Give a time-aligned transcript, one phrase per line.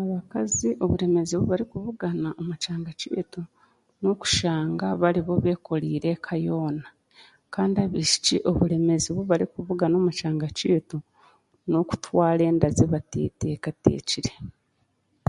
[0.00, 3.40] Abakazi oburemeezi obu barikubugana omu kyanga kyaitu,
[4.00, 6.86] n'okushanga nibo beekoreire eka yoona
[7.54, 10.98] kandi abaishiki oburemeezi obu barikubugana omu kyanga kyaitu
[11.68, 14.32] n'okutwara enda ezibateetekateekire